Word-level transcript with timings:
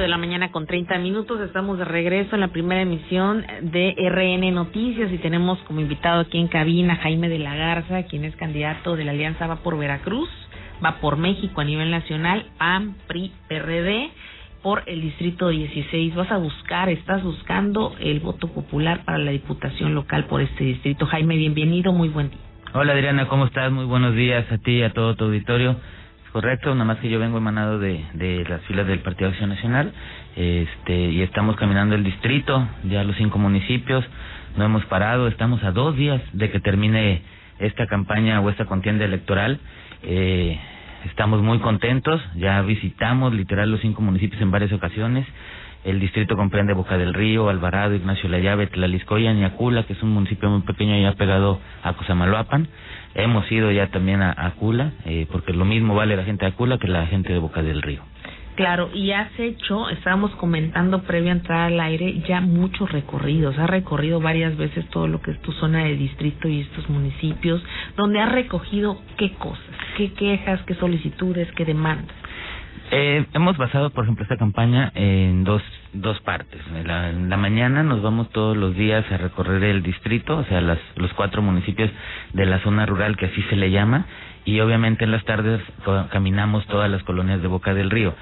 de 0.00 0.08
la 0.08 0.16
mañana 0.16 0.50
con 0.50 0.66
30 0.66 0.98
minutos. 0.98 1.40
Estamos 1.42 1.78
de 1.78 1.84
regreso 1.84 2.34
en 2.34 2.40
la 2.40 2.48
primera 2.48 2.80
emisión 2.80 3.44
de 3.62 3.94
RN 3.98 4.54
Noticias 4.54 5.12
y 5.12 5.18
tenemos 5.18 5.58
como 5.60 5.80
invitado 5.80 6.22
aquí 6.22 6.38
en 6.38 6.48
cabina 6.48 6.96
Jaime 6.96 7.28
de 7.28 7.38
la 7.38 7.54
Garza, 7.54 8.04
quien 8.04 8.24
es 8.24 8.34
candidato 8.36 8.96
de 8.96 9.04
la 9.04 9.12
Alianza 9.12 9.46
Va 9.46 9.56
por 9.56 9.78
Veracruz, 9.78 10.28
Va 10.82 10.96
por 11.00 11.18
México 11.18 11.60
a 11.60 11.64
nivel 11.64 11.90
nacional, 11.90 12.46
PAN, 12.56 12.96
PRI, 13.06 13.30
PRD 13.48 14.10
por 14.62 14.82
el 14.86 15.02
distrito 15.02 15.48
16. 15.48 16.14
Vas 16.14 16.30
a 16.30 16.38
buscar, 16.38 16.88
estás 16.88 17.22
buscando 17.22 17.94
el 18.00 18.20
voto 18.20 18.48
popular 18.48 19.04
para 19.04 19.18
la 19.18 19.30
diputación 19.32 19.94
local 19.94 20.24
por 20.24 20.40
este 20.40 20.64
distrito. 20.64 21.04
Jaime, 21.06 21.36
bienvenido, 21.36 21.92
muy 21.92 22.08
buen 22.08 22.30
día. 22.30 22.38
Hola 22.72 22.94
Adriana, 22.94 23.28
¿cómo 23.28 23.46
estás? 23.46 23.70
Muy 23.70 23.84
buenos 23.84 24.14
días 24.14 24.50
a 24.50 24.56
ti 24.58 24.78
y 24.78 24.82
a 24.82 24.92
todo 24.94 25.14
tu 25.16 25.24
auditorio. 25.24 25.76
Correcto, 26.32 26.72
nada 26.74 26.84
más 26.84 26.98
que 26.98 27.10
yo 27.10 27.18
vengo 27.18 27.38
emanado 27.38 27.80
de, 27.80 28.04
de 28.14 28.44
las 28.48 28.60
filas 28.62 28.86
del 28.86 29.00
Partido 29.00 29.30
Acción 29.30 29.50
Nacional 29.50 29.92
este, 30.36 31.10
y 31.10 31.22
estamos 31.22 31.56
caminando 31.56 31.96
el 31.96 32.04
distrito, 32.04 32.68
ya 32.84 33.02
los 33.02 33.16
cinco 33.16 33.38
municipios, 33.38 34.04
no 34.56 34.64
hemos 34.64 34.84
parado, 34.84 35.26
estamos 35.26 35.62
a 35.64 35.72
dos 35.72 35.96
días 35.96 36.22
de 36.32 36.50
que 36.50 36.60
termine 36.60 37.22
esta 37.58 37.88
campaña 37.88 38.40
o 38.40 38.48
esta 38.48 38.64
contienda 38.64 39.04
electoral. 39.04 39.58
Eh, 40.04 40.56
estamos 41.06 41.42
muy 41.42 41.58
contentos, 41.58 42.22
ya 42.36 42.62
visitamos 42.62 43.34
literal 43.34 43.70
los 43.70 43.80
cinco 43.80 44.00
municipios 44.00 44.40
en 44.40 44.52
varias 44.52 44.72
ocasiones. 44.72 45.26
El 45.82 45.98
distrito 45.98 46.36
comprende 46.36 46.74
Boca 46.74 46.98
del 46.98 47.14
Río, 47.14 47.48
Alvarado, 47.48 47.94
Ignacio 47.94 48.28
La 48.28 48.38
Llave, 48.38 48.66
Tlaliscoya, 48.66 49.32
Niacula, 49.32 49.84
que 49.84 49.94
es 49.94 50.02
un 50.02 50.10
municipio 50.10 50.50
muy 50.50 50.60
pequeño 50.60 51.00
ya 51.00 51.12
pegado 51.14 51.58
a 51.82 51.94
Cosamaloapan. 51.94 52.68
Hemos 53.14 53.50
ido 53.50 53.72
ya 53.72 53.86
también 53.86 54.20
a 54.20 54.34
Acula, 54.36 54.92
eh, 55.06 55.26
porque 55.32 55.54
lo 55.54 55.64
mismo 55.64 55.94
vale 55.94 56.16
la 56.16 56.24
gente 56.24 56.44
de 56.44 56.52
Acula 56.52 56.78
que 56.78 56.86
la 56.86 57.06
gente 57.06 57.32
de 57.32 57.38
Boca 57.38 57.62
del 57.62 57.80
Río. 57.80 58.02
Claro, 58.56 58.90
y 58.92 59.12
has 59.12 59.30
hecho, 59.38 59.88
estábamos 59.88 60.32
comentando 60.32 61.02
previo 61.04 61.30
a 61.30 61.32
entrar 61.32 61.72
al 61.72 61.80
aire, 61.80 62.20
ya 62.28 62.42
muchos 62.42 62.92
recorridos. 62.92 63.58
Has 63.58 63.70
recorrido 63.70 64.20
varias 64.20 64.54
veces 64.58 64.86
todo 64.90 65.08
lo 65.08 65.22
que 65.22 65.30
es 65.30 65.40
tu 65.40 65.52
zona 65.52 65.84
de 65.84 65.96
distrito 65.96 66.46
y 66.46 66.60
estos 66.60 66.86
municipios, 66.90 67.62
donde 67.96 68.20
has 68.20 68.30
recogido 68.30 69.00
qué 69.16 69.32
cosas, 69.32 69.64
qué 69.96 70.12
quejas, 70.12 70.60
qué 70.66 70.74
solicitudes, 70.74 71.50
qué 71.52 71.64
demandas. 71.64 72.14
Eh, 72.92 73.24
hemos 73.34 73.56
basado, 73.56 73.90
por 73.90 74.02
ejemplo, 74.02 74.24
esta 74.24 74.36
campaña 74.36 74.90
en 74.96 75.44
dos, 75.44 75.62
dos 75.92 76.20
partes. 76.22 76.60
En 76.74 76.88
la, 76.88 77.10
en 77.10 77.30
la, 77.30 77.36
mañana 77.36 77.84
nos 77.84 78.02
vamos 78.02 78.30
todos 78.30 78.56
los 78.56 78.74
días 78.74 79.04
a 79.12 79.16
recorrer 79.16 79.62
el 79.62 79.82
distrito, 79.84 80.38
o 80.38 80.44
sea, 80.44 80.60
las, 80.60 80.78
los 80.96 81.12
cuatro 81.12 81.40
municipios 81.40 81.88
de 82.32 82.46
la 82.46 82.58
zona 82.60 82.86
rural, 82.86 83.16
que 83.16 83.26
así 83.26 83.42
se 83.42 83.54
le 83.54 83.70
llama, 83.70 84.06
y 84.44 84.58
obviamente 84.58 85.04
en 85.04 85.12
las 85.12 85.24
tardes 85.24 85.60
caminamos 86.10 86.66
todas 86.66 86.90
las 86.90 87.02
colonias 87.04 87.40
de 87.40 87.46
Boca 87.46 87.74
del 87.74 87.90
Río. 87.90 88.12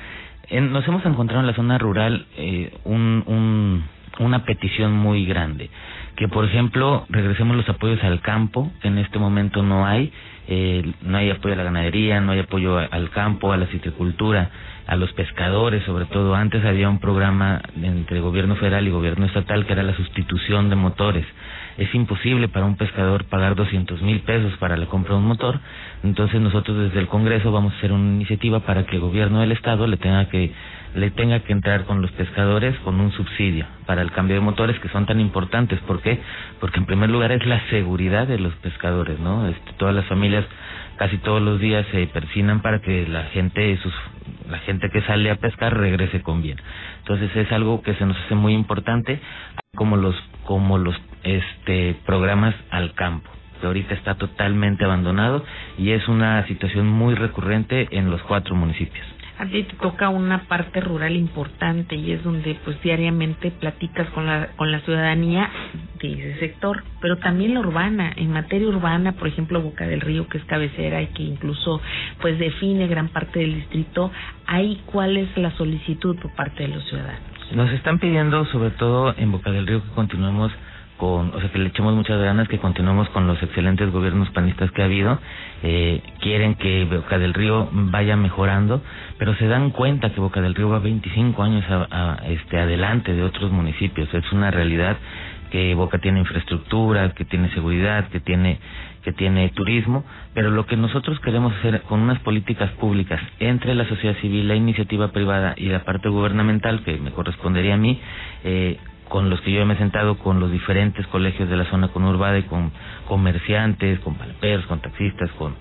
En, 0.48 0.70
nos 0.70 0.86
hemos 0.86 1.04
encontrado 1.06 1.40
en 1.40 1.46
la 1.46 1.54
zona 1.54 1.78
rural 1.78 2.26
eh, 2.36 2.70
un, 2.84 3.24
un, 3.26 3.84
una 4.18 4.44
petición 4.44 4.92
muy 4.92 5.24
grande, 5.24 5.70
que 6.18 6.26
por 6.26 6.44
ejemplo 6.44 7.06
regresemos 7.10 7.56
los 7.56 7.68
apoyos 7.68 8.02
al 8.02 8.20
campo, 8.20 8.72
que 8.82 8.88
en 8.88 8.98
este 8.98 9.20
momento 9.20 9.62
no 9.62 9.86
hay, 9.86 10.12
eh, 10.48 10.82
no 11.02 11.16
hay 11.16 11.30
apoyo 11.30 11.54
a 11.54 11.56
la 11.56 11.62
ganadería, 11.62 12.20
no 12.20 12.32
hay 12.32 12.40
apoyo 12.40 12.76
al 12.76 13.10
campo, 13.10 13.52
a 13.52 13.56
la 13.56 13.66
citricultura, 13.66 14.50
a 14.88 14.96
los 14.96 15.12
pescadores, 15.12 15.84
sobre 15.84 16.06
todo. 16.06 16.34
Antes 16.34 16.64
había 16.64 16.88
un 16.88 16.98
programa 16.98 17.62
entre 17.80 18.18
gobierno 18.18 18.56
federal 18.56 18.84
y 18.88 18.90
gobierno 18.90 19.26
estatal 19.26 19.64
que 19.64 19.74
era 19.74 19.84
la 19.84 19.94
sustitución 19.94 20.68
de 20.70 20.74
motores. 20.74 21.24
Es 21.78 21.94
imposible 21.94 22.48
para 22.48 22.66
un 22.66 22.76
pescador 22.76 23.24
pagar 23.24 23.54
200 23.54 24.02
mil 24.02 24.20
pesos 24.20 24.52
para 24.58 24.76
la 24.76 24.86
compra 24.86 25.14
de 25.14 25.20
un 25.20 25.28
motor. 25.28 25.60
Entonces 26.02 26.40
nosotros 26.40 26.76
desde 26.76 26.98
el 26.98 27.06
Congreso 27.06 27.52
vamos 27.52 27.72
a 27.72 27.76
hacer 27.78 27.92
una 27.92 28.14
iniciativa 28.14 28.60
para 28.60 28.84
que 28.84 28.96
el 28.96 29.00
gobierno 29.00 29.40
del 29.40 29.52
Estado 29.52 29.86
le 29.86 29.96
tenga 29.96 30.28
que 30.28 30.52
le 30.94 31.10
tenga 31.10 31.40
que 31.40 31.52
entrar 31.52 31.84
con 31.84 32.02
los 32.02 32.10
pescadores 32.12 32.74
con 32.80 32.98
un 32.98 33.12
subsidio 33.12 33.66
para 33.86 34.02
el 34.02 34.10
cambio 34.10 34.34
de 34.34 34.40
motores 34.40 34.78
que 34.80 34.88
son 34.88 35.06
tan 35.06 35.20
importantes. 35.20 35.78
¿Por 35.80 36.00
qué? 36.00 36.18
Porque 36.60 36.80
en 36.80 36.86
primer 36.86 37.10
lugar 37.10 37.30
es 37.30 37.46
la 37.46 37.60
seguridad 37.68 38.26
de 38.26 38.38
los 38.38 38.54
pescadores, 38.54 39.20
¿no? 39.20 39.46
Este, 39.46 39.72
todas 39.76 39.94
las 39.94 40.06
familias 40.06 40.44
casi 40.98 41.16
todos 41.18 41.40
los 41.40 41.60
días 41.60 41.86
se 41.92 42.06
persinan 42.08 42.60
para 42.60 42.80
que 42.80 43.06
la 43.06 43.24
gente 43.24 43.76
sus 43.78 43.94
la 44.50 44.58
gente 44.60 44.90
que 44.90 45.02
sale 45.02 45.30
a 45.30 45.36
pescar 45.36 45.76
regrese 45.76 46.22
con 46.22 46.42
bien. 46.42 46.58
Entonces 46.98 47.34
es 47.36 47.52
algo 47.52 47.82
que 47.82 47.94
se 47.94 48.06
nos 48.06 48.16
hace 48.18 48.34
muy 48.34 48.54
importante 48.54 49.20
como 49.74 49.96
los 49.96 50.14
como 50.44 50.78
los 50.78 50.96
este 51.22 51.96
programas 52.04 52.54
al 52.70 52.94
campo 52.94 53.30
que 53.60 53.66
ahorita 53.66 53.94
está 53.94 54.14
totalmente 54.14 54.84
abandonado 54.84 55.44
y 55.78 55.90
es 55.90 56.06
una 56.08 56.46
situación 56.46 56.86
muy 56.86 57.14
recurrente 57.14 57.88
en 57.90 58.10
los 58.10 58.22
cuatro 58.22 58.54
municipios 58.54 59.04
a 59.38 59.46
ti 59.46 59.62
te 59.62 59.76
toca 59.76 60.08
una 60.08 60.48
parte 60.48 60.80
rural 60.80 61.14
importante 61.14 61.94
y 61.94 62.12
es 62.12 62.24
donde 62.24 62.58
pues 62.64 62.80
diariamente 62.82 63.50
platicas 63.52 64.08
con 64.10 64.26
la 64.26 64.48
con 64.56 64.72
la 64.72 64.80
ciudadanía 64.80 65.48
de 66.00 66.12
ese 66.12 66.40
sector, 66.40 66.82
pero 67.00 67.18
también 67.18 67.54
la 67.54 67.60
urbana, 67.60 68.12
en 68.16 68.32
materia 68.32 68.68
urbana, 68.68 69.12
por 69.12 69.28
ejemplo, 69.28 69.60
Boca 69.60 69.86
del 69.86 70.00
Río 70.00 70.28
que 70.28 70.38
es 70.38 70.44
cabecera 70.44 71.02
y 71.02 71.08
que 71.08 71.22
incluso 71.22 71.80
pues 72.20 72.38
define 72.38 72.88
gran 72.88 73.08
parte 73.08 73.40
del 73.40 73.54
distrito, 73.54 74.10
ahí 74.46 74.82
cuál 74.86 75.16
es 75.16 75.36
la 75.36 75.50
solicitud 75.52 76.16
por 76.20 76.34
parte 76.34 76.64
de 76.64 76.74
los 76.74 76.84
ciudadanos. 76.88 77.20
Nos 77.52 77.70
están 77.70 77.98
pidiendo 77.98 78.44
sobre 78.46 78.70
todo 78.70 79.14
en 79.16 79.32
Boca 79.32 79.50
del 79.50 79.66
Río 79.66 79.82
que 79.82 79.90
continuemos 79.90 80.52
con, 80.98 81.34
o 81.34 81.40
sea, 81.40 81.50
que 81.50 81.58
le 81.58 81.68
echemos 81.68 81.94
muchas 81.94 82.20
ganas, 82.20 82.48
que 82.48 82.58
continuemos 82.58 83.08
con 83.10 83.26
los 83.26 83.42
excelentes 83.42 83.90
gobiernos 83.90 84.28
panistas 84.30 84.70
que 84.72 84.82
ha 84.82 84.84
habido. 84.84 85.18
Eh, 85.62 86.02
quieren 86.20 86.56
que 86.56 86.84
Boca 86.84 87.18
del 87.18 87.32
Río 87.32 87.68
vaya 87.72 88.16
mejorando, 88.16 88.82
pero 89.16 89.34
se 89.36 89.46
dan 89.46 89.70
cuenta 89.70 90.10
que 90.12 90.20
Boca 90.20 90.42
del 90.42 90.54
Río 90.54 90.68
va 90.68 90.80
25 90.80 91.42
años 91.42 91.64
a, 91.70 92.18
este, 92.26 92.58
adelante 92.58 93.14
de 93.14 93.22
otros 93.22 93.50
municipios. 93.50 94.12
Es 94.12 94.30
una 94.32 94.50
realidad 94.50 94.98
que 95.50 95.74
Boca 95.74 95.98
tiene 95.98 96.18
infraestructura, 96.18 97.14
que 97.14 97.24
tiene 97.24 97.48
seguridad, 97.54 98.08
que 98.08 98.20
tiene 98.20 98.58
que 99.02 99.12
tiene 99.12 99.48
turismo, 99.50 100.04
pero 100.34 100.50
lo 100.50 100.66
que 100.66 100.76
nosotros 100.76 101.18
queremos 101.20 101.54
hacer 101.54 101.80
con 101.82 102.00
unas 102.00 102.18
políticas 102.18 102.70
públicas 102.72 103.18
entre 103.38 103.74
la 103.74 103.88
sociedad 103.88 104.14
civil, 104.16 104.48
la 104.48 104.56
iniciativa 104.56 105.12
privada 105.12 105.54
y 105.56 105.66
la 105.66 105.84
parte 105.84 106.10
gubernamental, 106.10 106.82
que 106.84 106.98
me 106.98 107.12
correspondería 107.12 107.74
a 107.74 107.78
mí, 107.78 107.98
eh, 108.44 108.76
con 109.08 109.30
los 109.30 109.40
que 109.40 109.52
yo 109.52 109.64
me 109.66 109.74
he 109.74 109.78
sentado 109.78 110.18
con 110.18 110.40
los 110.40 110.50
diferentes 110.50 111.06
colegios 111.08 111.48
de 111.48 111.56
la 111.56 111.64
zona 111.66 111.88
conurbada 111.88 112.38
y 112.38 112.42
con 112.44 112.72
comerciantes, 113.06 114.00
con 114.00 114.14
palperos, 114.14 114.66
con 114.66 114.80
taxistas, 114.80 115.30
con, 115.32 115.54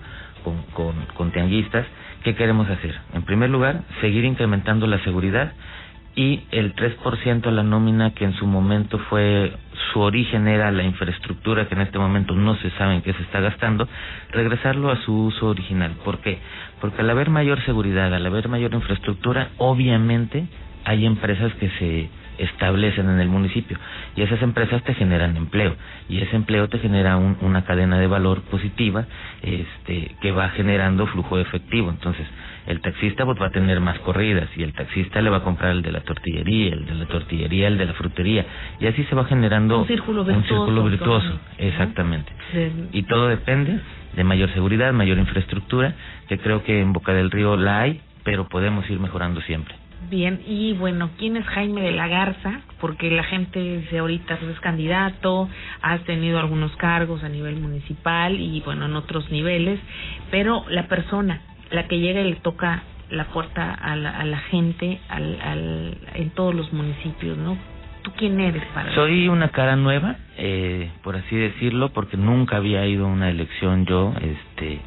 con, 0.44 0.62
con, 0.74 0.94
con 1.14 1.32
tianguistas, 1.32 1.86
¿qué 2.24 2.34
queremos 2.34 2.68
hacer? 2.68 2.94
En 3.14 3.22
primer 3.22 3.50
lugar, 3.50 3.82
seguir 4.00 4.24
incrementando 4.24 4.86
la 4.86 4.98
seguridad 5.04 5.52
y 6.14 6.42
el 6.50 6.74
3% 6.74 7.42
de 7.42 7.52
la 7.52 7.62
nómina 7.62 8.12
que 8.12 8.24
en 8.24 8.34
su 8.34 8.46
momento 8.46 8.98
fue 9.08 9.52
su 9.92 10.00
origen 10.00 10.48
era 10.48 10.72
la 10.72 10.82
infraestructura 10.82 11.68
que 11.68 11.74
en 11.74 11.82
este 11.82 11.98
momento 11.98 12.34
no 12.34 12.56
se 12.56 12.70
sabe 12.72 12.96
en 12.96 13.02
qué 13.02 13.12
se 13.12 13.22
está 13.22 13.40
gastando, 13.40 13.88
regresarlo 14.32 14.90
a 14.90 14.96
su 15.02 15.14
uso 15.26 15.46
original. 15.46 15.92
¿Por 16.04 16.18
qué? 16.18 16.38
Porque 16.80 17.02
al 17.02 17.10
haber 17.10 17.30
mayor 17.30 17.64
seguridad, 17.64 18.12
al 18.12 18.26
haber 18.26 18.48
mayor 18.48 18.74
infraestructura, 18.74 19.50
obviamente 19.58 20.48
hay 20.88 21.04
empresas 21.04 21.52
que 21.60 21.68
se 21.78 22.08
establecen 22.38 23.10
en 23.10 23.20
el 23.20 23.28
municipio 23.28 23.76
y 24.16 24.22
esas 24.22 24.40
empresas 24.40 24.82
te 24.84 24.94
generan 24.94 25.36
empleo 25.36 25.76
y 26.08 26.18
ese 26.22 26.34
empleo 26.34 26.68
te 26.68 26.78
genera 26.78 27.18
un, 27.18 27.36
una 27.42 27.64
cadena 27.66 27.98
de 27.98 28.06
valor 28.06 28.40
positiva 28.42 29.04
este 29.42 30.16
que 30.22 30.32
va 30.32 30.48
generando 30.50 31.06
flujo 31.08 31.36
de 31.36 31.42
efectivo. 31.42 31.90
Entonces 31.90 32.26
el 32.66 32.80
taxista 32.80 33.26
pues, 33.26 33.38
va 33.38 33.46
a 33.46 33.50
tener 33.50 33.80
más 33.80 33.98
corridas 33.98 34.48
y 34.56 34.62
el 34.62 34.72
taxista 34.72 35.20
le 35.20 35.28
va 35.28 35.38
a 35.38 35.42
comprar 35.42 35.72
el 35.72 35.82
de 35.82 35.92
la 35.92 36.00
tortillería 36.00 36.72
el 36.72 36.86
de 36.86 36.94
la 36.94 37.06
tortillería 37.06 37.68
el 37.68 37.76
de 37.76 37.84
la 37.84 37.92
frutería 37.92 38.46
y 38.80 38.86
así 38.86 39.04
se 39.04 39.14
va 39.14 39.26
generando 39.26 39.80
un 39.80 39.86
círculo 39.86 40.24
virtuoso, 40.24 40.54
un 40.54 40.66
círculo 40.66 40.84
virtuoso 40.84 41.40
exactamente. 41.58 42.32
Y 42.92 43.02
todo 43.02 43.28
depende 43.28 43.78
de 44.16 44.24
mayor 44.24 44.50
seguridad 44.54 44.90
mayor 44.94 45.18
infraestructura 45.18 45.92
que 46.28 46.38
creo 46.38 46.64
que 46.64 46.80
en 46.80 46.94
Boca 46.94 47.12
del 47.12 47.30
Río 47.30 47.58
la 47.58 47.80
hay 47.80 48.00
pero 48.24 48.48
podemos 48.48 48.88
ir 48.88 48.98
mejorando 49.00 49.42
siempre 49.42 49.74
Bien, 50.10 50.40
y 50.46 50.72
bueno, 50.74 51.10
¿quién 51.18 51.36
es 51.36 51.44
Jaime 51.46 51.82
de 51.82 51.92
la 51.92 52.08
Garza? 52.08 52.60
Porque 52.80 53.10
la 53.10 53.24
gente 53.24 53.58
dice 53.60 53.98
ahorita 53.98 54.38
es 54.50 54.60
candidato, 54.60 55.48
has 55.82 56.02
tenido 56.04 56.38
algunos 56.38 56.74
cargos 56.76 57.24
a 57.24 57.28
nivel 57.28 57.56
municipal 57.56 58.38
y 58.38 58.60
bueno, 58.60 58.86
en 58.86 58.96
otros 58.96 59.30
niveles, 59.30 59.80
pero 60.30 60.64
la 60.70 60.86
persona, 60.86 61.42
la 61.70 61.88
que 61.88 61.98
llega 61.98 62.20
y 62.20 62.30
le 62.30 62.36
toca 62.36 62.84
la 63.10 63.24
puerta 63.24 63.74
a 63.74 63.96
la, 63.96 64.18
a 64.18 64.24
la 64.24 64.38
gente 64.38 65.00
al, 65.08 65.40
al, 65.40 65.98
en 66.14 66.30
todos 66.30 66.54
los 66.54 66.72
municipios, 66.72 67.36
¿no? 67.36 67.58
¿Tú 68.02 68.12
quién 68.16 68.38
eres 68.40 68.64
para 68.74 68.94
Soy 68.94 69.28
una 69.28 69.48
cara 69.48 69.76
nueva, 69.76 70.16
eh, 70.36 70.90
por 71.02 71.16
así 71.16 71.36
decirlo, 71.36 71.90
porque 71.90 72.16
nunca 72.16 72.56
había 72.56 72.86
ido 72.86 73.06
a 73.06 73.08
una 73.08 73.28
elección 73.28 73.84
yo, 73.84 74.14
este 74.22 74.80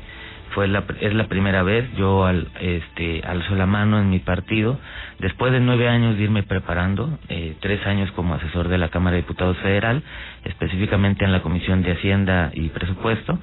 fue 0.54 0.68
la, 0.68 0.84
es 1.00 1.14
la 1.14 1.28
primera 1.28 1.64
vez, 1.64 1.92
yo 1.98 2.26
al, 2.26 2.48
este, 2.60 3.22
alzo 3.26 3.56
la 3.56 3.66
mano 3.66 4.00
en 4.00 4.10
mi 4.10 4.20
partido, 4.20 4.80
después 5.20 5.52
de 5.52 5.60
nueve 5.60 5.88
años 5.88 6.18
de 6.18 6.24
irme 6.24 6.44
preparando, 6.44 7.20
eh, 7.30 7.56
tres 7.60 7.86
años 7.86 8.12
como 8.12 8.36
asesor 8.36 8.68
de 8.68 8.78
la 8.78 8.90
Cámara 8.90 9.16
de 9.16 9.24
Diputados 9.24 9.58
Federal, 9.58 10.04
específicamente 10.46 11.26
en 11.26 11.32
la 11.32 11.42
Comisión 11.42 11.84
de 11.84 11.94
Hacienda 11.94 12.52
y 12.54 12.70
Presupuesto, 12.70 13.40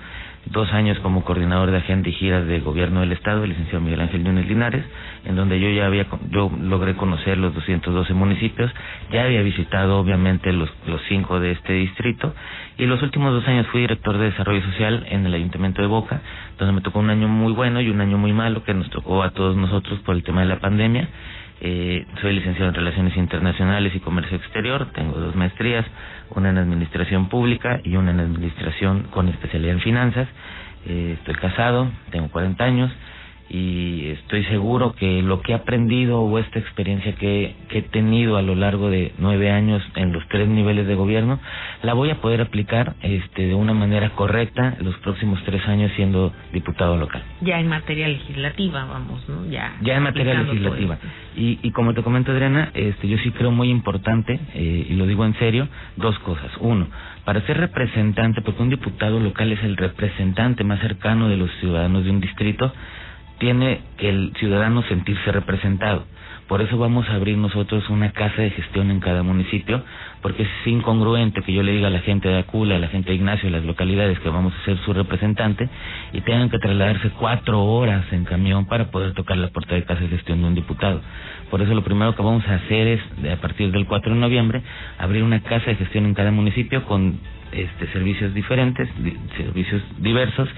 dos 0.51 0.73
años 0.73 0.99
como 1.01 1.25
coordinador 1.25 1.71
de 1.71 1.79
agenda 1.79 2.09
y 2.09 2.13
giras 2.13 2.47
de 2.47 2.61
gobierno 2.61 3.01
del 3.01 3.13
Estado, 3.13 3.45
el 3.45 3.51
licenciado 3.51 3.81
Miguel 3.81 4.01
Ángel 4.01 4.25
Núñez 4.25 4.47
Linares, 4.47 4.85
en 5.25 5.37
donde 5.37 5.61
yo 5.61 5.71
ya 5.71 5.87
había, 5.87 6.07
yo 6.31 6.51
logré 6.61 6.95
conocer 6.95 7.39
los 7.39 7.55
212 7.55 8.15
municipios, 8.15 8.71
ya 9.13 9.25
había 9.25 9.43
visitado 9.43 9.99
obviamente 9.99 10.53
los, 10.53 10.71
los 10.87 11.01
cinco 11.09 11.41
de 11.41 11.53
este 11.53 11.75
distrito, 11.75 12.35
y 12.77 12.87
los 12.87 13.03
últimos 13.03 13.33
dos 13.33 13.47
años 13.49 13.67
fui 13.69 13.81
director 13.81 14.17
de 14.17 14.27
desarrollo 14.27 14.63
social 14.63 15.07
en 15.11 15.27
el 15.27 15.35
Ayuntamiento 15.35 15.83
de 15.83 15.89
Boca, 15.89 16.21
donde 16.59 16.75
me 16.75 16.81
tocó 16.81 17.01
un 17.01 17.11
año 17.11 17.29
muy 17.29 17.53
bueno 17.53 17.81
y 17.81 17.91
un 17.91 18.01
año 18.01 18.19
muy 18.19 18.33
malo 18.33 18.65
que 18.65 18.75
nos 18.75 18.89
tocó 18.91 19.23
a 19.23 19.31
todos 19.31 19.57
nosotros 19.57 20.01
por 20.01 20.15
el 20.15 20.23
tema 20.23 20.41
de 20.41 20.47
la 20.47 20.61
pandemia. 20.61 21.09
Eh, 21.61 22.07
soy 22.21 22.35
licenciado 22.35 22.69
en 22.69 22.75
Relaciones 22.75 23.17
Internacionales 23.17 23.93
y 23.95 24.01
Comercio 24.01 24.37
Exterior, 24.37 24.87
tengo 24.93 25.19
dos 25.19 25.35
maestrías, 25.35 25.85
una 26.31 26.51
en 26.51 26.59
Administración 26.59 27.29
Pública 27.29 27.81
y 27.83 27.97
una 27.97 28.13
en 28.13 28.21
Administración 28.21 29.09
con 29.11 29.29
especialidad 29.29 29.75
en 29.75 29.81
Finanzas. 29.81 30.29
Eh, 30.87 31.17
estoy 31.19 31.35
casado, 31.35 31.91
tengo 32.11 32.29
40 32.29 32.65
años 32.65 32.93
y 33.51 34.11
estoy 34.11 34.45
seguro 34.45 34.93
que 34.93 35.23
lo 35.23 35.41
que 35.41 35.53
he 35.53 35.55
aprendido 35.55 36.21
o 36.21 36.39
esta 36.39 36.59
experiencia 36.59 37.15
que, 37.15 37.55
que, 37.69 37.79
he 37.79 37.83
tenido 37.83 38.37
a 38.37 38.43
lo 38.43 38.55
largo 38.55 38.91
de 38.91 39.13
nueve 39.19 39.51
años 39.51 39.83
en 39.95 40.13
los 40.13 40.27
tres 40.29 40.49
niveles 40.49 40.87
de 40.87 40.95
gobierno 40.95 41.41
la 41.83 41.95
voy 41.95 42.11
a 42.11 42.21
poder 42.21 42.43
aplicar 42.43 42.95
este 43.03 43.47
de 43.47 43.55
una 43.55 43.73
manera 43.73 44.11
correcta 44.11 44.77
los 44.81 44.97
próximos 44.99 45.43
tres 45.45 45.67
años 45.67 45.91
siendo 45.97 46.33
diputado 46.53 46.97
local. 46.97 47.23
Ya 47.41 47.59
en 47.59 47.69
materia 47.69 48.09
legislativa 48.09 48.85
vamos 48.85 49.27
no 49.29 49.47
ya 49.51 49.77
ya 49.81 49.97
en 49.97 50.03
materia 50.03 50.35
legislativa. 50.43 50.99
y, 51.35 51.59
y 51.63 51.71
como 51.71 51.95
te 51.95 52.03
comento 52.03 52.33
Adriana 52.33 52.71
este 52.75 53.09
yo 53.09 53.17
sí 53.19 53.31
creo 53.31 53.51
muy 53.51 53.71
importante 53.71 54.39
eh, 54.55 54.87
y 54.91 54.95
lo 54.95 55.07
digo 55.07 55.25
en 55.25 55.35
serio 55.39 55.69
dos 55.97 56.19
cosas. 56.19 56.51
Uno 56.61 56.87
para 57.25 57.41
ser 57.43 57.59
representante 57.59 58.43
porque 58.43 58.63
un 58.63 58.71
diputado 58.71 59.21
local 59.21 59.53
es 59.53 59.63
el 59.63 59.77
representante 59.77 60.65
más 60.65 60.81
cercano 60.81 61.29
de 61.29 61.37
los 61.37 61.51
ciudadanos 61.61 62.05
de 62.05 62.11
un 62.11 62.21
distrito 62.21 62.73
tiene 63.39 63.81
el 63.99 64.33
ciudadano 64.39 64.83
sentirse 64.85 65.33
representado. 65.33 66.05
Por 66.49 66.63
eso 66.63 66.79
vamos 66.79 67.07
a 67.11 67.15
abrir 67.15 67.37
nosotros 67.37 67.91
una 67.91 68.11
casa 68.13 68.41
de 68.41 68.49
gestión 68.49 68.91
en 68.91 69.01
cada 69.01 69.23
municipio, 69.23 69.83
porque 70.23 70.45
es 70.45 70.49
incongruente 70.65 71.43
que 71.43 71.53
yo 71.53 71.63
le 71.63 71.73
diga 71.73 71.89
a 71.89 71.91
la 71.91 72.01
gente 72.01 72.27
de 72.27 72.39
Acula, 72.39 72.77
a 72.77 72.79
la 72.79 72.89
gente 72.89 73.11
de 73.11 73.17
Ignacio, 73.17 73.51
a 73.51 73.53
las 73.53 73.65
localidades 73.65 74.19
que 74.21 74.31
vamos 74.31 74.55
a 74.55 74.65
ser 74.65 74.79
su 74.79 74.95
representante 74.95 75.69
y 76.15 76.23
tengan 76.23 76.49
que 76.49 76.59
trasladarse 76.59 77.11
cuatro 77.11 77.63
horas 77.63 78.11
en 78.13 78.25
camión 78.25 78.65
para 78.65 78.91
poder 78.91 79.13
tocar 79.13 79.37
la 79.37 79.49
puerta 79.49 79.75
de 79.75 79.85
casa 79.85 80.01
de 80.01 80.09
gestión 80.09 80.41
de 80.41 80.49
un 80.49 80.55
diputado. 80.55 81.03
Por 81.51 81.61
eso 81.61 81.75
lo 81.75 81.85
primero 81.85 82.17
que 82.17 82.23
vamos 82.23 82.47
a 82.49 82.55
hacer 82.55 82.87
es, 82.87 83.01
a 83.31 83.37
partir 83.37 83.71
del 83.71 83.85
4 83.85 84.15
de 84.15 84.19
noviembre, 84.19 84.63
abrir 84.97 85.23
una 85.25 85.41
casa 85.41 85.67
de 85.67 85.77
gestión 85.77 86.07
en 86.07 86.15
cada 86.15 86.31
municipio 86.31 86.83
con 86.87 87.21
este 87.53 87.87
servicios 87.93 88.33
diferentes, 88.33 88.89
servicios 89.37 89.83
diversos, 89.99 90.49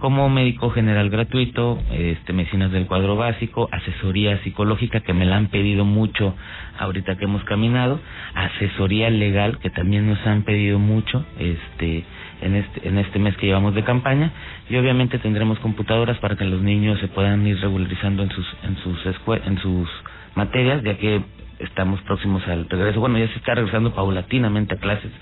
como 0.00 0.28
médico 0.28 0.70
general 0.70 1.10
gratuito, 1.10 1.78
este, 1.92 2.32
medicinas 2.32 2.72
del 2.72 2.86
cuadro 2.86 3.16
básico, 3.16 3.68
asesoría 3.70 4.42
psicológica 4.42 5.00
que 5.00 5.12
me 5.12 5.24
la 5.24 5.36
han 5.36 5.48
pedido 5.48 5.84
mucho 5.84 6.34
ahorita 6.78 7.16
que 7.16 7.24
hemos 7.24 7.44
caminado, 7.44 8.00
asesoría 8.34 9.10
legal 9.10 9.58
que 9.58 9.70
también 9.70 10.08
nos 10.08 10.26
han 10.26 10.42
pedido 10.42 10.78
mucho, 10.78 11.24
este, 11.38 12.04
en 12.40 12.56
este, 12.56 12.88
en 12.88 12.98
este 12.98 13.18
mes 13.18 13.36
que 13.36 13.46
llevamos 13.46 13.74
de 13.74 13.84
campaña 13.84 14.32
y 14.68 14.76
obviamente 14.76 15.18
tendremos 15.18 15.58
computadoras 15.58 16.18
para 16.18 16.36
que 16.36 16.44
los 16.44 16.62
niños 16.62 16.98
se 17.00 17.08
puedan 17.08 17.46
ir 17.46 17.60
regularizando 17.60 18.22
en 18.22 18.30
sus, 18.30 18.46
en 18.64 18.76
sus 18.78 18.98
en 19.46 19.58
sus 19.58 19.88
materias, 20.34 20.82
ya 20.82 20.96
que 20.96 21.20
estamos 21.58 22.00
próximos 22.02 22.46
al 22.48 22.68
regreso. 22.68 23.00
Bueno, 23.00 23.18
ya 23.18 23.28
se 23.28 23.36
está 23.36 23.54
regresando 23.54 23.94
paulatinamente 23.94 24.74
a 24.74 24.78
clases 24.78 25.12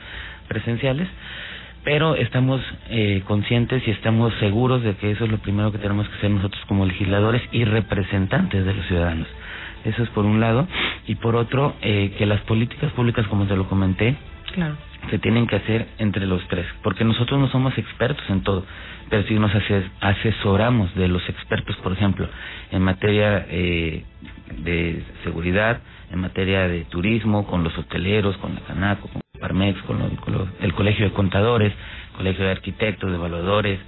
presenciales 0.46 1.08
pero 1.88 2.16
estamos 2.16 2.60
eh, 2.90 3.22
conscientes 3.26 3.82
y 3.88 3.92
estamos 3.92 4.34
seguros 4.40 4.82
de 4.82 4.94
que 4.96 5.10
eso 5.10 5.24
es 5.24 5.30
lo 5.30 5.38
primero 5.38 5.72
que 5.72 5.78
tenemos 5.78 6.06
que 6.06 6.16
hacer 6.16 6.30
nosotros 6.30 6.62
como 6.68 6.84
legisladores 6.84 7.40
y 7.50 7.64
representantes 7.64 8.62
de 8.66 8.74
los 8.74 8.84
ciudadanos. 8.88 9.26
Eso 9.86 10.02
es 10.02 10.10
por 10.10 10.26
un 10.26 10.38
lado. 10.38 10.68
Y 11.06 11.14
por 11.14 11.34
otro, 11.34 11.76
eh, 11.80 12.14
que 12.18 12.26
las 12.26 12.42
políticas 12.42 12.92
públicas, 12.92 13.26
como 13.28 13.46
te 13.46 13.56
lo 13.56 13.66
comenté, 13.70 14.16
se 15.08 15.18
tienen 15.18 15.46
que 15.46 15.56
hacer 15.56 15.88
entre 15.96 16.26
los 16.26 16.46
tres, 16.48 16.66
porque 16.82 17.04
nosotros 17.04 17.40
no 17.40 17.48
somos 17.48 17.78
expertos 17.78 18.28
en 18.28 18.42
todo, 18.42 18.66
pero 19.08 19.22
sí 19.22 19.38
nos 19.38 19.52
asesoramos 20.02 20.94
de 20.94 21.08
los 21.08 21.26
expertos, 21.26 21.74
por 21.76 21.92
ejemplo, 21.92 22.28
en 22.70 22.82
materia 22.82 23.46
eh, 23.48 24.04
de 24.58 25.02
seguridad, 25.24 25.80
en 26.12 26.20
materia 26.20 26.68
de 26.68 26.84
turismo, 26.84 27.46
con 27.46 27.64
los 27.64 27.78
hoteleros, 27.78 28.36
con 28.36 28.56
la 28.56 28.60
Canaco, 28.60 29.08
con 29.08 29.22
Parmex, 29.40 29.80
con, 29.82 30.00
el 30.60 30.74
Colegio 30.74 31.06
de 31.06 31.12
Contadores, 31.12 31.72
Colegio 32.16 32.44
de 32.44 32.50
Arquitectos, 32.50 33.10
de 33.10 33.16
Evaluadores, 33.16 33.78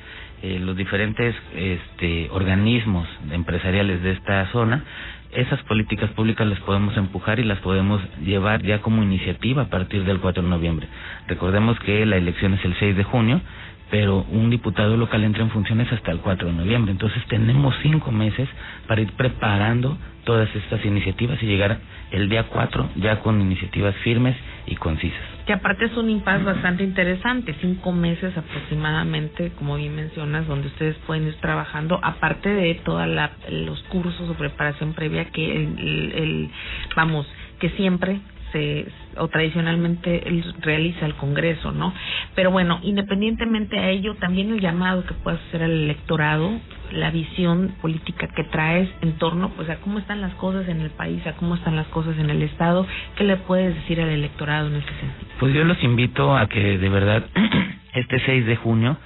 eh, 0.43 0.59
los 0.59 0.77
diferentes 0.77 1.35
este, 1.55 2.29
organismos 2.31 3.07
empresariales 3.31 4.03
de 4.03 4.13
esta 4.13 4.51
zona, 4.53 4.85
esas 5.33 5.63
políticas 5.65 6.11
públicas 6.11 6.47
las 6.47 6.59
podemos 6.61 6.97
empujar 6.97 7.39
y 7.39 7.45
las 7.45 7.59
podemos 7.59 8.01
llevar 8.25 8.63
ya 8.63 8.81
como 8.81 9.03
iniciativa 9.03 9.63
a 9.63 9.71
partir 9.71 10.05
del 10.05 10.19
4 10.19 10.43
de 10.43 10.49
noviembre. 10.49 10.89
Recordemos 11.29 11.79
que 11.81 12.07
la 12.07 12.17
elección 12.17 12.55
es 12.55 12.65
el 12.65 12.75
6 12.79 12.97
de 12.97 13.05
junio, 13.05 13.41
pero 13.91 14.25
un 14.31 14.51
diputado 14.51 14.97
local 14.97 15.25
entra 15.25 15.43
en 15.43 15.51
funciones 15.51 15.93
hasta 15.93 16.13
el 16.13 16.21
4 16.21 16.49
de 16.49 16.55
noviembre. 16.55 16.93
Entonces 16.93 17.23
tenemos 17.29 17.75
cinco 17.83 18.13
meses 18.13 18.49
para 18.87 19.01
ir 19.01 19.13
preparando 19.13 19.99
todas 20.25 20.55
estas 20.55 20.85
iniciativas 20.85 21.43
y 21.43 21.47
llegar 21.47 21.81
el 22.13 22.29
día 22.29 22.45
4 22.45 22.91
ya 22.97 23.21
con 23.21 23.41
iniciativas 23.41 23.95
firmes 23.97 24.37
y 24.67 24.77
concisas. 24.77 25.19
Que 25.47 25.55
aparte 25.55 25.87
es 25.87 25.97
un 25.97 26.09
impasse 26.11 26.45
bastante 26.45 26.85
interesante, 26.85 27.55
cinco 27.61 27.91
meses 27.93 28.37
aproximadamente, 28.37 29.51
como 29.59 29.77
bien 29.77 29.97
mencionas, 29.97 30.47
donde 30.47 30.69
ustedes 30.69 30.97
pueden 31.07 31.27
ir 31.27 31.35
trabajando, 31.41 31.99
aparte 32.03 32.49
de 32.49 32.75
todos 32.85 33.09
los 33.51 33.83
cursos 33.85 34.29
o 34.29 34.35
preparación 34.35 34.93
previa 34.93 35.25
que 35.27 35.57
el, 35.57 36.51
vamos, 36.95 37.27
que 37.59 37.71
siempre 37.71 38.21
se 38.53 38.87
o 39.17 39.29
tradicionalmente 39.29 40.23
realiza 40.61 41.07
el 41.07 41.15
Congreso, 41.15 41.73
¿no? 41.73 41.93
Pero 42.35 42.51
bueno, 42.51 42.81
independientemente 42.83 43.79
a 43.79 43.91
ello, 43.91 44.15
también 44.17 44.51
el 44.51 44.61
llamado 44.61 45.05
que 45.05 45.15
puedas 45.15 45.41
hacer 45.49 45.63
al 45.63 45.73
electorado, 45.73 46.51
la 46.93 47.11
visión 47.11 47.75
política 47.81 48.29
que 48.35 48.45
traes 48.45 48.89
en 49.03 49.13
torno 49.19 49.51
pues 49.51 49.69
a 49.69 49.77
cómo 49.77 49.99
están 49.99 50.21
las 50.21 50.35
cosas 50.35 50.69
en 50.69 50.81
el 50.81 50.91
país, 50.91 51.25
a 51.27 51.35
cómo 51.35 51.55
están 51.55 51.77
las 51.77 51.87
cosas 51.89 52.19
en 52.19 52.31
el 52.31 52.43
Estado, 52.43 52.87
¿qué 53.17 53.25
le 53.25 53.37
puedes 53.37 53.75
decir 53.75 54.01
al 54.01 54.09
electorado 54.09 54.69
en 54.69 54.77
ese 54.77 54.89
sentido? 54.89 55.31
Pues 55.39 55.55
yo 55.55 55.65
los 55.65 55.83
invito 55.83 56.37
a 56.37 56.49
que 56.49 56.79
de 56.79 56.89
verdad 56.89 57.25
este 57.95 58.21
6 58.25 58.47
de 58.47 58.57
junio 58.57 58.97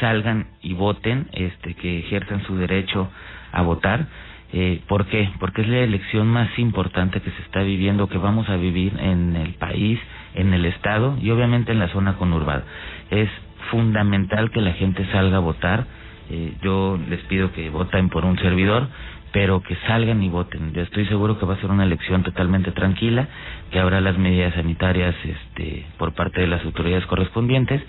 salgan 0.00 0.46
y 0.62 0.74
voten, 0.74 1.28
este 1.32 1.74
que 1.74 2.00
ejerzan 2.00 2.42
su 2.44 2.56
derecho 2.56 3.10
a 3.52 3.62
votar 3.62 4.06
eh, 4.52 4.80
¿Por 4.88 5.06
qué? 5.06 5.30
Porque 5.38 5.62
es 5.62 5.68
la 5.68 5.78
elección 5.78 6.26
más 6.26 6.58
importante 6.58 7.20
que 7.20 7.30
se 7.30 7.42
está 7.42 7.62
viviendo, 7.62 8.08
que 8.08 8.18
vamos 8.18 8.48
a 8.48 8.56
vivir 8.56 8.92
en 9.00 9.36
el 9.36 9.54
país, 9.54 10.00
en 10.34 10.52
el 10.52 10.64
Estado 10.66 11.16
y 11.20 11.30
obviamente 11.30 11.70
en 11.72 11.78
la 11.78 11.88
zona 11.88 12.14
conurbada. 12.16 12.64
Es 13.10 13.28
fundamental 13.70 14.50
que 14.50 14.60
la 14.60 14.72
gente 14.72 15.06
salga 15.12 15.36
a 15.36 15.40
votar. 15.40 15.86
Eh, 16.30 16.54
yo 16.62 16.98
les 17.08 17.20
pido 17.22 17.52
que 17.52 17.70
voten 17.70 18.08
por 18.08 18.24
un 18.24 18.38
servidor, 18.38 18.88
pero 19.32 19.62
que 19.62 19.76
salgan 19.86 20.22
y 20.22 20.28
voten. 20.28 20.72
Yo 20.72 20.82
estoy 20.82 21.06
seguro 21.06 21.38
que 21.38 21.46
va 21.46 21.54
a 21.54 21.60
ser 21.60 21.70
una 21.70 21.84
elección 21.84 22.24
totalmente 22.24 22.72
tranquila, 22.72 23.28
que 23.70 23.78
habrá 23.78 24.00
las 24.00 24.18
medidas 24.18 24.54
sanitarias 24.54 25.14
este, 25.22 25.86
por 25.98 26.12
parte 26.14 26.40
de 26.40 26.48
las 26.48 26.64
autoridades 26.64 27.06
correspondientes, 27.06 27.80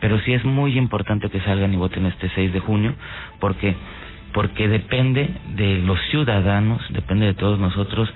pero 0.00 0.20
sí 0.20 0.34
es 0.34 0.44
muy 0.44 0.76
importante 0.76 1.30
que 1.30 1.40
salgan 1.40 1.72
y 1.72 1.76
voten 1.78 2.04
este 2.04 2.30
6 2.34 2.52
de 2.52 2.60
junio, 2.60 2.94
porque 3.38 3.74
porque 4.32 4.68
depende 4.68 5.28
de 5.56 5.78
los 5.78 5.98
ciudadanos, 6.10 6.80
depende 6.90 7.26
de 7.26 7.34
todos 7.34 7.58
nosotros, 7.58 8.08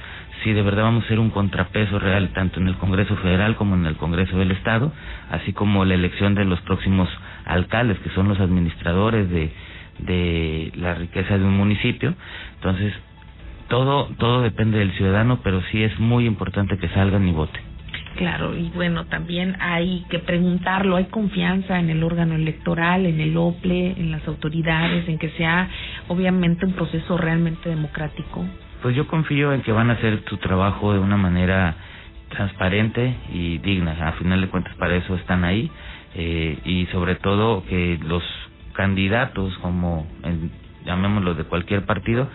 si 0.43 0.53
de 0.53 0.63
verdad 0.63 0.85
vamos 0.85 1.05
a 1.05 1.09
ser 1.09 1.19
un 1.19 1.31
contrapeso 1.31 1.99
real 1.99 2.31
tanto 2.35 2.61
en 2.61 2.69
el 2.69 2.77
Congreso 2.77 3.17
Federal 3.17 3.57
como 3.57 3.75
en 3.75 3.87
el 3.87 3.97
Congreso 3.97 4.37
del 4.37 4.51
Estado, 4.51 4.93
así 5.31 5.53
como 5.53 5.85
la 5.85 5.95
elección 5.95 6.35
de 6.35 6.45
los 6.45 6.61
próximos 6.61 7.09
alcaldes, 7.47 7.99
que 8.01 8.11
son 8.11 8.29
los 8.29 8.39
administradores 8.41 9.31
de, 9.31 9.53
de 9.99 10.73
la 10.77 10.95
riqueza 10.95 11.39
de 11.39 11.45
un 11.45 11.57
municipio. 11.57 12.15
Entonces, 12.57 12.93
todo, 13.69 14.09
todo 14.19 14.43
depende 14.43 14.79
del 14.79 14.93
ciudadano, 14.93 15.41
pero 15.43 15.63
sí 15.71 15.83
es 15.83 15.99
muy 15.99 16.27
importante 16.27 16.79
que 16.79 16.89
salgan 16.91 17.27
y 17.27 17.33
voten. 17.33 17.75
Claro, 18.17 18.57
y 18.57 18.71
bueno, 18.75 19.07
también 19.07 19.57
hay 19.61 20.05
que 20.09 20.21
preguntarlo, 20.21 20.95
hay 20.95 21.07
confianza 21.07 21.81
en 21.81 21.91
el 21.91 22.05
órgano 22.05 22.37
electoral, 22.37 23.07
en 23.07 23.19
el 23.21 23.37
OPLE, 23.37 23.95
en 23.99 24.13
las 24.13 24.27
autoridades, 24.29 25.09
en 25.09 25.19
que 25.19 25.31
sea 25.31 25.69
obviamente 26.09 26.67
un 26.67 26.73
proceso 26.73 27.17
realmente 27.17 27.69
democrático. 27.69 28.45
Pues 28.83 28.95
yo 28.95 29.07
confío 29.07 29.53
en 29.53 29.63
que 29.63 29.73
van 29.73 29.91
a 29.91 29.95
hacer 29.95 30.23
su 30.29 30.37
trabajo 30.37 30.93
de 30.93 30.99
una 30.99 31.17
manera 31.17 31.75
transparente 32.31 33.15
y 33.33 33.59
digna. 33.59 33.97
A 34.09 34.13
final 34.13 34.41
de 34.41 34.49
cuentas 34.49 34.75
para 34.77 34.97
eso 34.97 35.15
están 35.17 35.45
ahí 35.45 35.71
eh, 36.15 36.59
y 36.65 36.87
sobre 36.87 37.15
todo 37.17 37.65
que 37.65 37.99
los 38.03 38.23
candidatos 38.73 39.57
como 39.59 40.07
llamémoslo 40.85 41.35
de 41.35 41.45
cualquier 41.45 41.87
partido, 41.87 42.29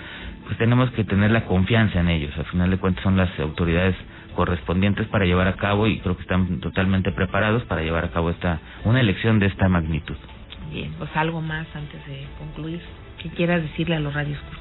pues 0.45 0.57
tenemos 0.57 0.89
que 0.91 1.03
tener 1.03 1.31
la 1.31 1.45
confianza 1.45 1.99
en 1.99 2.09
ellos. 2.09 2.35
Al 2.37 2.45
final 2.45 2.71
de 2.71 2.77
cuentas 2.77 3.03
son 3.03 3.17
las 3.17 3.29
autoridades 3.39 3.95
correspondientes 4.35 5.07
para 5.07 5.25
llevar 5.25 5.47
a 5.47 5.55
cabo 5.55 5.85
y 5.87 5.99
creo 5.99 6.15
que 6.15 6.23
están 6.23 6.59
totalmente 6.59 7.11
preparados 7.11 7.63
para 7.65 7.81
llevar 7.81 8.05
a 8.05 8.09
cabo 8.09 8.29
esta 8.29 8.59
una 8.85 9.01
elección 9.01 9.39
de 9.39 9.47
esta 9.47 9.67
magnitud. 9.69 10.15
Bien, 10.71 10.93
pues 10.97 11.09
algo 11.15 11.41
más 11.41 11.67
antes 11.75 12.05
de 12.07 12.25
concluir 12.37 12.81
que 13.21 13.29
quieras 13.29 13.61
decirle 13.61 13.95
a 13.95 13.99
los 13.99 14.13
radioescuchas. 14.13 14.59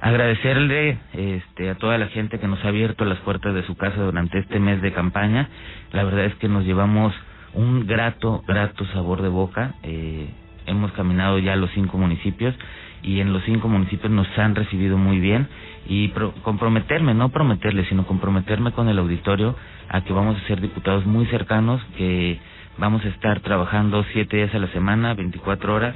Agradecerle 0.00 0.98
este, 1.14 1.70
a 1.70 1.76
toda 1.76 1.96
la 1.98 2.08
gente 2.08 2.38
que 2.38 2.46
nos 2.46 2.62
ha 2.64 2.68
abierto 2.68 3.04
las 3.04 3.18
puertas 3.20 3.54
de 3.54 3.62
su 3.64 3.76
casa 3.76 4.02
durante 4.02 4.38
este 4.38 4.60
mes 4.60 4.82
de 4.82 4.92
campaña. 4.92 5.48
La 5.92 6.04
verdad 6.04 6.26
es 6.26 6.34
que 6.36 6.48
nos 6.48 6.64
llevamos 6.64 7.14
un 7.54 7.86
grato, 7.86 8.42
grato 8.46 8.84
sabor 8.92 9.22
de 9.22 9.28
boca. 9.28 9.74
Eh, 9.82 10.28
hemos 10.66 10.92
caminado 10.92 11.38
ya 11.38 11.56
los 11.56 11.70
cinco 11.72 11.98
municipios 11.98 12.54
y 13.02 13.20
en 13.20 13.32
los 13.32 13.42
cinco 13.44 13.68
municipios 13.68 14.10
nos 14.10 14.26
han 14.38 14.54
recibido 14.54 14.96
muy 14.96 15.20
bien 15.20 15.48
y 15.86 16.08
comprometerme, 16.42 17.14
no 17.14 17.28
prometerle, 17.28 17.84
sino 17.86 18.06
comprometerme 18.06 18.72
con 18.72 18.88
el 18.88 18.98
auditorio 18.98 19.56
a 19.88 20.02
que 20.02 20.12
vamos 20.12 20.36
a 20.36 20.46
ser 20.46 20.60
diputados 20.60 21.04
muy 21.04 21.26
cercanos, 21.26 21.82
que 21.96 22.38
vamos 22.78 23.04
a 23.04 23.08
estar 23.08 23.40
trabajando 23.40 24.04
siete 24.12 24.38
días 24.38 24.54
a 24.54 24.58
la 24.58 24.68
semana, 24.68 25.14
24 25.14 25.74
horas. 25.74 25.94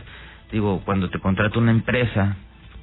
Digo, 0.50 0.82
cuando 0.84 1.10
te 1.10 1.18
contrata 1.18 1.58
una 1.58 1.70
empresa, 1.70 2.36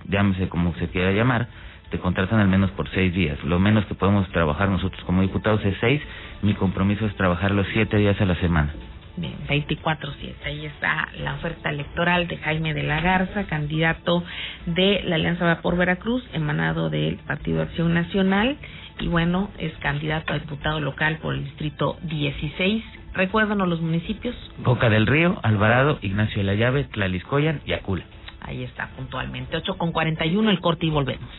llámese 0.08 0.50
como 0.50 0.74
se 0.76 0.88
quiera 0.90 1.12
llamar, 1.12 1.48
te 1.90 2.00
contratan 2.00 2.40
al 2.40 2.48
menos 2.48 2.72
por 2.72 2.90
seis 2.90 3.14
días. 3.14 3.44
Lo 3.44 3.60
menos 3.60 3.86
que 3.86 3.96
podemos 3.96 4.28
trabajar 4.32 4.70
nosotros 4.70 5.04
como 5.06 5.22
diputados 5.22 5.64
es 5.66 5.76
seis. 5.80 6.02
Mi 6.42 6.54
compromiso 6.54 7.06
es 7.06 7.16
trabajar 7.16 7.52
los 7.52 7.68
siete 7.74 7.98
días 7.98 8.20
a 8.22 8.26
la 8.26 8.36
semana. 8.36 8.74
Bien, 9.18 9.36
24-7. 9.48 10.36
Ahí 10.46 10.66
está 10.66 11.08
la 11.20 11.36
oferta 11.36 11.70
electoral 11.70 12.28
de 12.28 12.38
Jaime 12.38 12.74
de 12.74 12.84
la 12.84 13.00
Garza, 13.00 13.46
candidato 13.46 14.24
de 14.66 15.04
la 15.06 15.16
Alianza 15.16 15.46
Va 15.46 15.62
por 15.62 15.78
Veracruz, 15.78 16.28
emanado 16.34 16.90
del 16.90 17.18
Partido 17.26 17.62
Acción 17.62 17.94
Nacional. 17.94 18.58
Y 19.00 19.08
bueno, 19.08 19.50
es 19.58 19.74
candidato 19.78 20.34
a 20.34 20.40
diputado 20.40 20.82
local 20.82 21.20
por 21.22 21.34
el 21.34 21.46
distrito 21.46 21.98
16. 22.04 22.84
Recuérdanos 23.16 23.68
los 23.68 23.80
municipios. 23.82 24.36
Boca 24.58 24.90
del 24.90 25.08
Río, 25.08 25.40
Alvarado, 25.42 26.00
Ignacio 26.02 26.38
de 26.38 26.44
la 26.44 26.56
Llave, 26.56 26.84
Tlaliscoyan 26.84 27.62
y 27.66 27.72
Acula. 27.72 28.04
Ahí 28.42 28.64
está, 28.64 28.90
puntualmente. 28.96 29.56
8 29.56 29.78
con 29.78 29.92
41, 29.92 30.50
el 30.52 30.60
corte 30.60 30.86
y 30.86 30.90
volvemos. 30.90 31.30